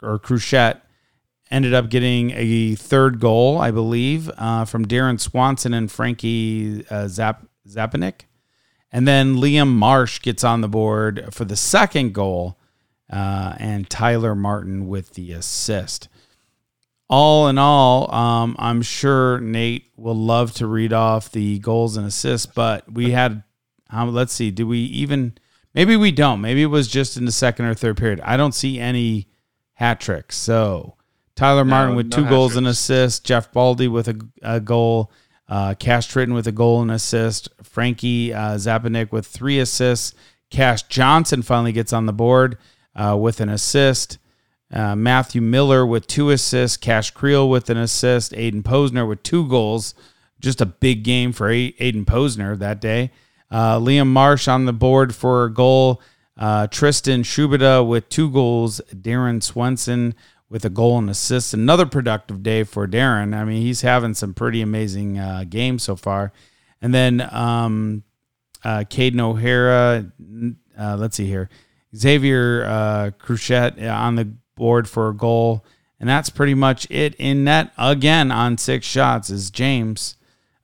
[0.00, 0.80] or Cruchette
[1.50, 7.06] ended up getting a third goal, I believe, uh, from Darren Swanson and Frankie uh,
[7.08, 8.22] Zap- Zapanik.
[8.92, 12.58] And then Liam Marsh gets on the board for the second goal,
[13.10, 16.08] uh, and Tyler Martin with the assist.
[17.08, 22.06] All in all, um, I'm sure Nate will love to read off the goals and
[22.06, 23.42] assists, but we had,
[23.90, 25.36] um, let's see, do we even,
[25.74, 26.40] maybe we don't.
[26.40, 28.20] Maybe it was just in the second or third period.
[28.24, 29.28] I don't see any
[29.74, 30.36] hat tricks.
[30.36, 30.96] So
[31.34, 35.10] Tyler Martin with no two goals and assists, Jeff Baldy with a, a goal,
[35.48, 40.14] uh, Cash Tritton with a goal and assist, Frankie uh, Zapanik with three assists,
[40.50, 42.58] Cash Johnson finally gets on the board
[42.94, 44.18] uh, with an assist.
[44.72, 49.46] Uh, Matthew Miller with two assists, Cash Creel with an assist, Aiden Posner with two
[49.48, 49.94] goals.
[50.40, 53.10] Just a big game for A- Aiden Posner that day.
[53.50, 56.00] Uh, Liam Marsh on the board for a goal.
[56.38, 58.80] Uh, Tristan Shubida with two goals.
[58.94, 60.14] Darren Swenson
[60.52, 61.54] with a goal and assist.
[61.54, 63.34] Another productive day for Darren.
[63.34, 66.30] I mean, he's having some pretty amazing uh, games so far.
[66.82, 68.02] And then um,
[68.62, 70.12] uh, Caden O'Hara.
[70.78, 71.48] Uh, let's see here.
[71.96, 75.64] Xavier uh, Cruchette on the board for a goal.
[75.98, 80.16] And that's pretty much it in net again on six shots is James.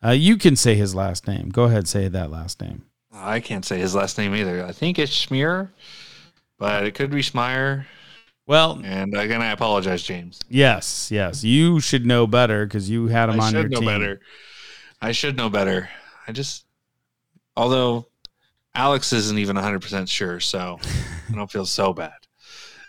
[0.05, 1.49] Uh, you can say his last name.
[1.49, 2.85] Go ahead, say that last name.
[3.11, 4.65] I can't say his last name either.
[4.65, 5.71] I think it's Schmier,
[6.59, 7.87] but it could be Schmeier.
[8.49, 10.41] Well, And again, I apologize, James.
[10.49, 11.45] yes, yes.
[11.45, 13.87] You should know better because you had him I on your should know team.
[13.89, 14.21] better.
[15.03, 15.89] I should know better.
[16.27, 16.65] I just,
[17.57, 18.09] although
[18.75, 20.79] Alex isn't even 100% sure, so
[21.31, 22.13] I don't feel so bad.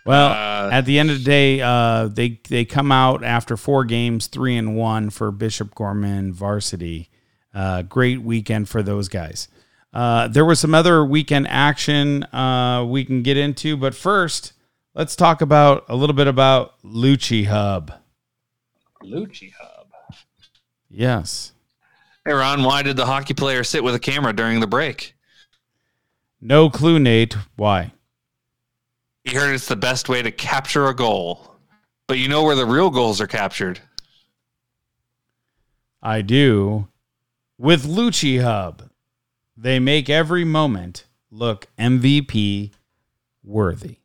[0.05, 3.83] Well, Uh, at the end of the day, uh, they they come out after four
[3.83, 7.09] games, three and one for Bishop Gorman varsity.
[7.53, 9.49] Uh, great weekend for those guys.
[9.93, 14.53] Uh, there was some other weekend action uh, we can get into, but first,
[14.99, 17.97] let's talk about a little bit about Lucihub.
[19.01, 19.87] Lucci Hub.
[20.89, 21.53] Yes,
[22.25, 25.15] Hey, Ron, why did the hockey player sit with a camera during the break?
[26.41, 27.37] no clue, Nate.
[27.55, 27.93] Why?
[29.23, 31.55] He heard it's the best way to capture a goal.
[32.07, 33.79] But you know where the real goals are captured?
[36.03, 36.89] I do.
[37.57, 38.89] With Lucihub,
[39.55, 42.71] they make every moment look MVP
[43.43, 43.98] worthy.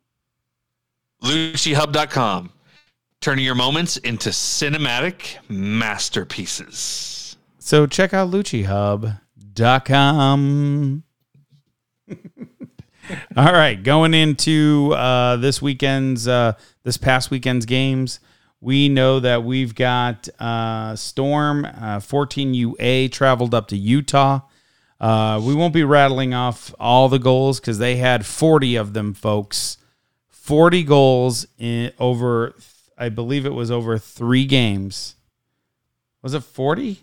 [1.24, 2.50] LuciHub.com.
[3.20, 7.36] Turning your moments into cinematic masterpieces.
[7.58, 11.02] So check out LuciHub.com.
[13.36, 18.20] All right, going into uh, this weekend's, uh, this past weekend's games,
[18.60, 24.40] we know that we've got uh, Storm uh, 14UA traveled up to Utah.
[25.00, 29.14] Uh, we won't be rattling off all the goals because they had 40 of them,
[29.14, 29.78] folks.
[30.44, 32.54] 40 goals in over,
[32.98, 35.16] I believe it was over three games.
[36.20, 36.98] Was it 40?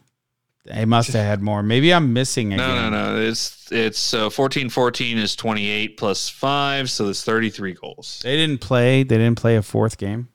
[0.66, 1.64] They must have had more.
[1.64, 2.92] Maybe I'm missing a No, game.
[2.92, 3.20] no, no.
[3.20, 8.22] It's it's uh, 14 14 is 28 plus 5, so there's 33 goals.
[8.24, 9.02] They didn't play.
[9.02, 10.28] They didn't play a fourth game.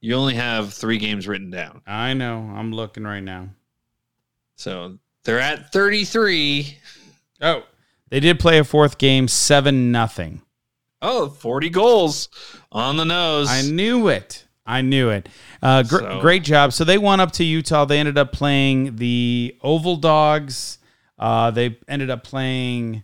[0.00, 1.82] You only have 3 games written down.
[1.86, 2.38] I know.
[2.38, 3.50] I'm looking right now.
[4.56, 6.78] So they're at 33.
[7.42, 7.64] Oh,
[8.08, 10.40] they did play a fourth game, seven nothing.
[11.00, 12.28] Oh, 40 goals
[12.72, 13.48] on the nose.
[13.48, 14.44] I knew it.
[14.66, 15.28] I knew it.
[15.62, 16.72] Uh, gr- So- Great job.
[16.72, 17.84] So they went up to Utah.
[17.84, 20.78] They ended up playing the Oval Dogs.
[21.18, 23.02] Uh, they ended up playing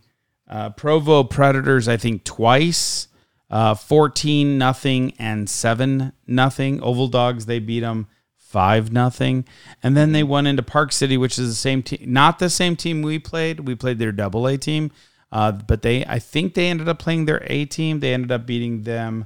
[0.49, 3.07] uh, Provo Predators, I think, twice.
[3.49, 6.81] Uh, 14 nothing and 7 nothing.
[6.81, 9.45] Oval Dogs, they beat them 5 nothing.
[9.81, 12.75] And then they went into Park City, which is the same team, not the same
[12.75, 13.61] team we played.
[13.61, 14.91] We played their double A team.
[15.35, 17.99] Uh, but they, I think they ended up playing their A team.
[17.99, 19.25] They ended up beating them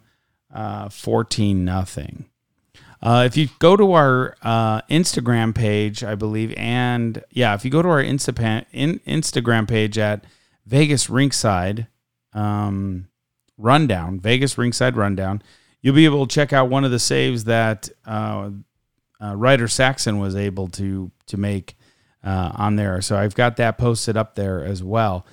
[0.51, 2.25] uh, 14 nothing.
[2.99, 7.69] Uh, if you go to our uh, Instagram page, I believe, and yeah, if you
[7.69, 10.23] go to our in, Instagram page at
[10.65, 11.85] Vegas Rinkside
[12.33, 13.07] um,
[13.59, 15.43] Rundown, Vegas Rinkside Rundown,
[15.79, 18.49] you'll be able to check out one of the saves that uh,
[19.21, 21.77] uh, Ryder Saxon was able to to make
[22.23, 22.99] uh, on there.
[23.03, 25.27] So I've got that posted up there as well.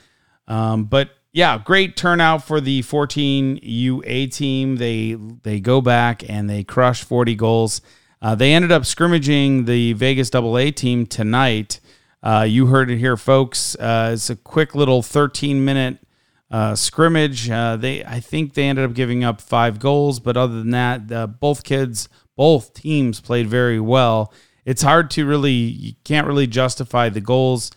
[0.49, 4.77] Um, but yeah, great turnout for the 14 UA team.
[4.77, 7.83] They they go back and they crush 40 goals.
[8.23, 11.81] Uh, they ended up scrimmaging the Vegas AA team tonight.
[12.23, 13.77] Uh, you heard it here, folks.
[13.77, 15.99] Uh, it's a quick little 13 minute
[16.51, 17.51] uh, scrimmage.
[17.51, 21.13] Uh, they I think they ended up giving up five goals, but other than that,
[21.13, 24.33] uh, both kids, both teams played very well.
[24.65, 27.71] It's hard to really, you can't really justify the goals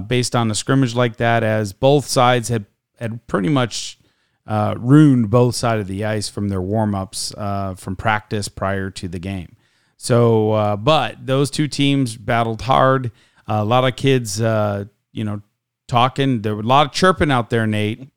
[0.00, 2.66] based on a scrimmage like that, as both sides had
[2.98, 3.98] had pretty much
[4.46, 8.90] uh, ruined both sides of the ice from their warm ups uh, from practice prior
[8.90, 9.56] to the game.
[9.96, 13.12] So, uh, but those two teams battled hard.
[13.46, 15.42] a lot of kids, uh, you know,
[15.86, 16.42] talking.
[16.42, 18.08] There were a lot of chirping out there, Nate.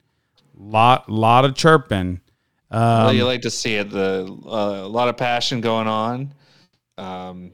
[0.57, 2.21] Lot, a lot of chirping.
[2.71, 3.91] Um, well, you like to see it.
[3.91, 6.33] The uh, a lot of passion going on.
[6.97, 7.51] Um,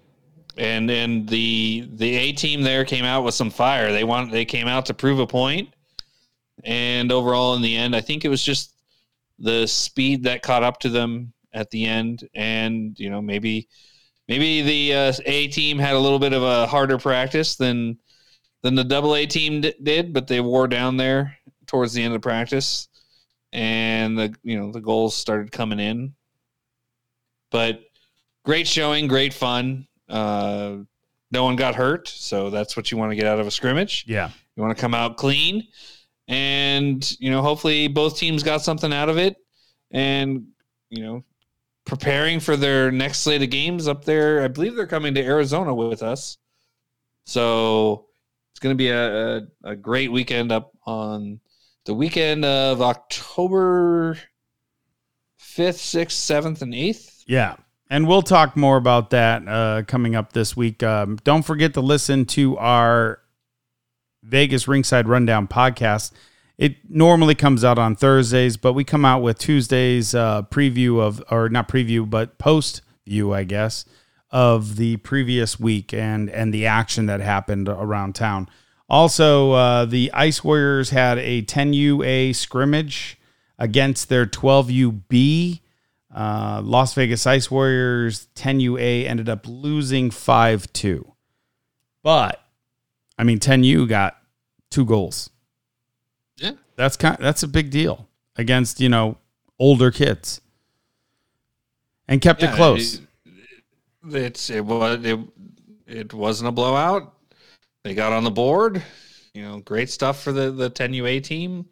[0.58, 3.92] and and the the A team there came out with some fire.
[3.92, 5.70] They want they came out to prove a point.
[6.64, 8.76] and overall, in the end, I think it was just
[9.40, 13.68] the speed that caught up to them at the end, and you know maybe
[14.28, 17.98] maybe the uh, A team had a little bit of a harder practice than
[18.62, 21.38] than the double A team d- did, but they wore down there
[21.68, 22.88] towards the end of the practice,
[23.54, 26.14] and the you know the goals started coming in.
[27.52, 27.82] But
[28.46, 29.88] great showing, great fun.
[30.12, 30.78] Uh,
[31.32, 34.06] no one got hurt, so that's what you want to get out of a scrimmage.
[34.08, 35.68] Yeah, you want to come out clean
[36.32, 39.36] and you know hopefully both teams got something out of it
[39.92, 40.48] and
[40.90, 41.24] you know
[41.86, 44.44] preparing for their next slate of games up there.
[44.44, 46.38] I believe they're coming to arizona with us.
[47.26, 48.06] So
[48.52, 51.40] it's going to be a, a, a, great weekend up on
[51.86, 54.18] the weekend of october
[55.40, 57.56] 5th 6th 7th and 8th yeah
[57.92, 61.82] and we'll talk more about that uh, coming up this week um, don't forget to
[61.82, 63.22] listen to our
[64.24, 66.12] Vegas Rinkside Rundown podcast.
[66.58, 71.24] It normally comes out on Thursdays, but we come out with Tuesdays uh, preview of,
[71.32, 73.86] or not preview, but post view, I guess,
[74.30, 78.48] of the previous week and and the action that happened around town.
[78.88, 83.18] Also, uh, the Ice Warriors had a 10UA scrimmage
[83.58, 85.61] against their 12UB.
[86.14, 91.14] Uh, Las Vegas Ice Warriors 10UA ended up losing 5 2.
[92.04, 92.44] But
[93.18, 94.18] I mean, 10U got
[94.70, 95.30] two goals.
[96.38, 97.18] Yeah, that's kind.
[97.20, 99.18] That's a big deal against you know
[99.60, 100.42] older kids,
[102.08, 102.96] and kept yeah, it close.
[102.96, 103.02] It,
[104.16, 105.20] it's it was it,
[105.86, 107.14] it wasn't a blowout.
[107.84, 108.82] They got on the board.
[109.34, 111.68] You know, great stuff for the the 10UA team.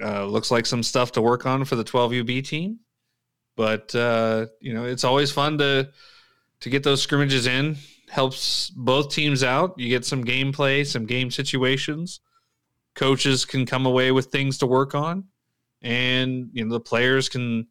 [0.00, 2.78] Uh, looks like some stuff to work on for the 12UB team.
[3.56, 5.90] But uh, you know, it's always fun to
[6.60, 7.76] to get those scrimmages in
[8.08, 9.78] helps both teams out.
[9.78, 12.20] You get some gameplay, some game situations.
[12.94, 15.24] Coaches can come away with things to work on,
[15.82, 17.66] and you know the players can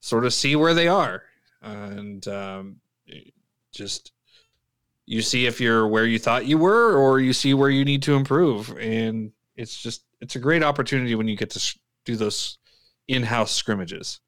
[0.00, 1.22] sort of see where they are,
[1.62, 2.76] and um,
[3.72, 4.12] just
[5.06, 8.02] you see if you're where you thought you were, or you see where you need
[8.02, 8.76] to improve.
[8.78, 12.58] And it's just it's a great opportunity when you get to do those
[13.08, 14.20] in-house scrimmages.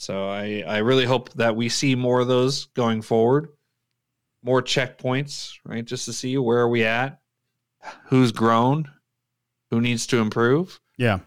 [0.00, 3.50] So I I really hope that we see more of those going forward
[4.42, 5.84] more checkpoints, right?
[5.84, 7.20] Just to see where are we at,
[8.06, 8.90] who's grown,
[9.70, 10.80] who needs to improve.
[10.96, 11.18] Yeah.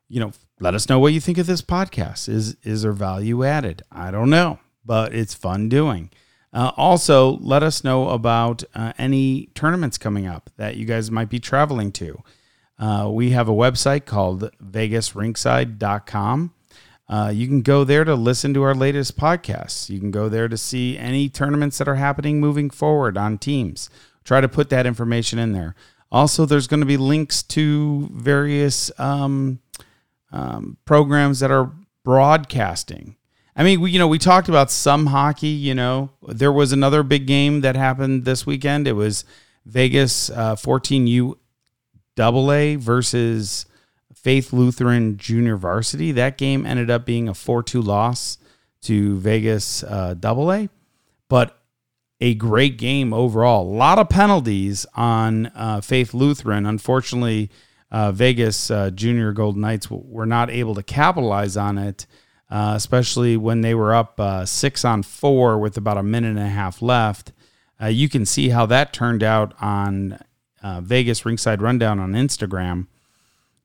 [0.08, 2.28] You know, let us know what you think of this podcast.
[2.28, 3.82] Is is there value added?
[3.92, 6.10] I don't know, but it's fun doing.
[6.52, 11.28] Uh, also, let us know about uh, any tournaments coming up that you guys might
[11.28, 12.24] be traveling to.
[12.80, 16.54] Uh, we have a website called vegasrinkside.com.
[17.06, 19.90] Uh, you can go there to listen to our latest podcasts.
[19.90, 23.90] You can go there to see any tournaments that are happening moving forward on teams.
[24.24, 25.74] Try to put that information in there.
[26.10, 29.60] Also, there's going to be links to various um,
[30.32, 31.72] um, programs that are
[32.02, 33.16] broadcasting.
[33.56, 35.48] I mean, we, you know, we talked about some hockey.
[35.48, 38.88] You know, there was another big game that happened this weekend.
[38.88, 39.24] It was
[39.66, 41.36] Vegas uh, 14U
[42.20, 43.64] Double A versus
[44.12, 46.12] Faith Lutheran Junior Varsity.
[46.12, 48.36] That game ended up being a 4 2 loss
[48.82, 50.68] to Vegas uh, Double A,
[51.30, 51.62] but
[52.20, 53.62] a great game overall.
[53.66, 56.66] A lot of penalties on uh, Faith Lutheran.
[56.66, 57.48] Unfortunately,
[57.90, 62.06] uh, Vegas uh, Junior Golden Knights were not able to capitalize on it,
[62.50, 66.38] uh, especially when they were up uh, six on four with about a minute and
[66.38, 67.32] a half left.
[67.80, 70.18] Uh, you can see how that turned out on
[70.62, 72.86] Vegas Rinkside Rundown on Instagram.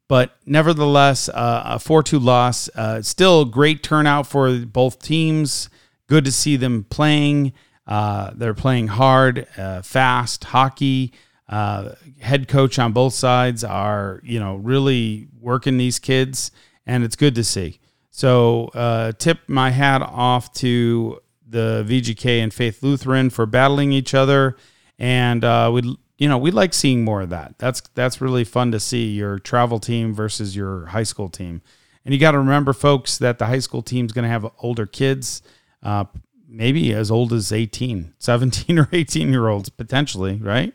[0.07, 2.69] But nevertheless, a 4 2 loss.
[3.01, 5.69] still great turnout for both teams.
[6.07, 7.53] Good to see them playing.
[7.87, 11.13] Uh, they're playing hard, uh, fast hockey.
[11.47, 16.49] Uh, head coach on both sides are, you know, really working these kids,
[16.87, 17.79] and it's good to see.
[18.09, 24.15] So, uh, tip my hat off to the VGK and Faith Lutheran for battling each
[24.15, 24.57] other,
[24.97, 27.55] and uh, we, you know, we like seeing more of that.
[27.57, 31.61] That's that's really fun to see your travel team versus your high school team.
[32.05, 34.49] And you got to remember, folks, that the high school team is going to have
[34.59, 35.41] older kids.
[35.81, 36.05] Uh,
[36.47, 40.73] maybe as old as 18, 17 or 18 year olds potentially, right?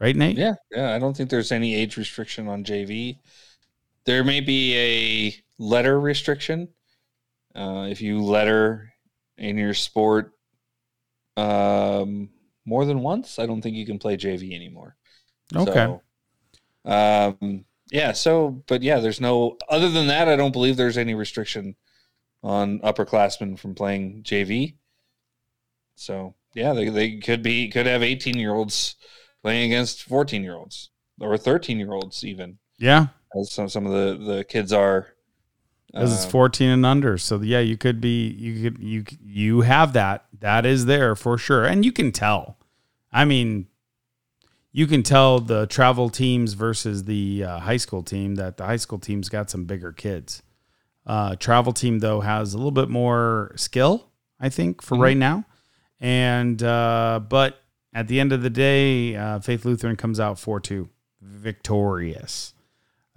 [0.00, 0.38] Right, Nate?
[0.38, 0.54] Yeah.
[0.70, 0.94] Yeah.
[0.94, 3.18] I don't think there's any age restriction on JV.
[4.06, 6.68] There may be a letter restriction.
[7.54, 8.94] Uh, if you letter
[9.36, 10.32] in your sport
[11.36, 12.30] um,
[12.64, 14.96] more than once, I don't think you can play JV anymore.
[15.54, 15.72] Okay.
[15.72, 16.02] So,
[16.84, 18.12] um, yeah.
[18.12, 21.76] So, but yeah, there's no, other than that, I don't believe there's any restriction
[22.42, 24.76] on upperclassmen from playing JV.
[25.94, 28.96] So yeah, they, they could be could have 18 year olds
[29.42, 30.90] playing against 14 year olds
[31.20, 32.58] or 13 year olds even.
[32.78, 33.08] Yeah,
[33.38, 35.08] as some some of the the kids are.
[35.92, 39.60] Because it's uh, 14 and under, so yeah, you could be you could you you
[39.62, 42.56] have that that is there for sure, and you can tell.
[43.12, 43.66] I mean,
[44.72, 48.76] you can tell the travel teams versus the uh, high school team that the high
[48.76, 50.42] school team's got some bigger kids.
[51.06, 55.02] Uh, travel team though has a little bit more skill, I think, for mm-hmm.
[55.02, 55.44] right now.
[55.98, 57.60] And uh, but
[57.92, 60.88] at the end of the day, uh, Faith Lutheran comes out four two
[61.20, 62.54] victorious.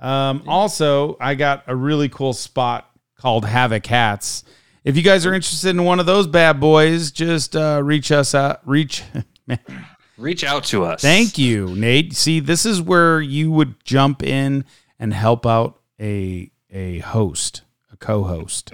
[0.03, 4.43] Um, also, I got a really cool spot called Havok Hats.
[4.83, 8.35] If you guys are interested in one of those bad boys, just uh, reach us
[8.35, 8.59] out.
[8.67, 9.03] Reach,
[10.17, 11.01] reach out to us.
[11.01, 12.13] Thank you, Nate.
[12.13, 14.65] See, this is where you would jump in
[14.99, 17.61] and help out a a host,
[17.93, 18.73] a co-host,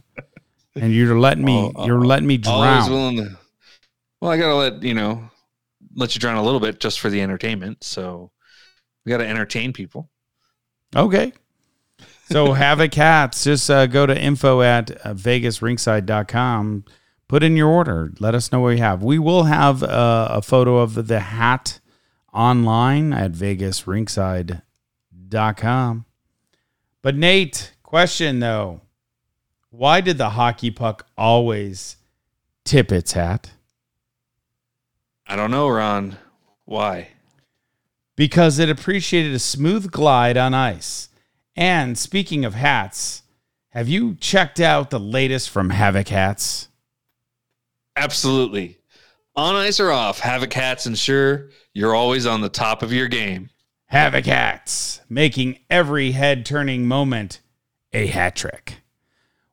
[0.75, 1.71] and you're letting me.
[1.75, 2.89] Oh, you're letting me drown.
[2.89, 3.38] Willing to,
[4.19, 5.30] Well, I gotta let you know,
[5.95, 7.84] let you drown a little bit just for the entertainment.
[7.84, 8.32] So
[9.05, 10.09] we gotta entertain people.
[10.95, 11.33] Okay.
[12.31, 16.85] So Havok Hats, just uh, go to info at uh, vegasrinkside.com.
[17.27, 18.11] Put in your order.
[18.19, 19.03] Let us know what you have.
[19.03, 21.79] We will have uh, a photo of the hat
[22.33, 26.05] online at vegasrinkside.com.
[27.01, 28.81] But Nate, question though.
[29.69, 31.97] Why did the hockey puck always
[32.65, 33.51] tip its hat?
[35.27, 36.17] I don't know, Ron.
[36.65, 37.09] Why?
[38.20, 41.07] Because it appreciated a smooth glide on ice.
[41.55, 43.24] And speaking of hats,
[43.70, 46.67] have you checked out the latest from Havok Hats?
[47.95, 48.78] Absolutely.
[49.38, 53.51] On ice or off, Havok Hats ensure you're always on the top of your game.
[53.89, 57.39] Havok Hats, making every head turning moment
[57.93, 58.82] a hat trick.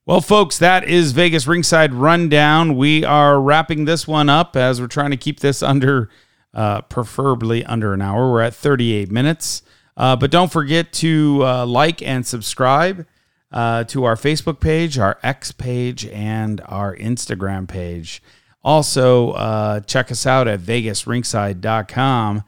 [0.07, 2.77] Well, folks, that is Vegas Rinkside Rundown.
[2.77, 6.11] We are wrapping this one up as we're trying to keep this under,
[6.57, 8.33] uh, preferably under an hour.
[8.33, 9.63] We're at 38 minutes.
[9.97, 13.07] Uh, but don't forget to uh, like and subscribe
[13.53, 18.23] uh, to our Facebook page, our X page, and our Instagram page.
[18.65, 22.43] Also, uh, check us out at vegasrinkside.com.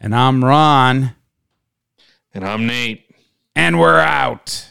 [0.00, 1.14] And I'm Ron.
[2.34, 3.04] And I'm Nate.
[3.56, 4.67] And we're out.